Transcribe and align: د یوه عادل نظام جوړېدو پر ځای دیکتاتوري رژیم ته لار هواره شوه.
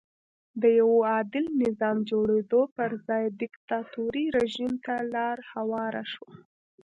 د 0.61 0.63
یوه 0.79 0.97
عادل 1.13 1.45
نظام 1.63 1.97
جوړېدو 2.09 2.61
پر 2.75 2.89
ځای 3.07 3.25
دیکتاتوري 3.41 4.25
رژیم 4.37 4.73
ته 4.85 4.93
لار 5.13 5.37
هواره 5.53 6.03
شوه. 6.13 6.31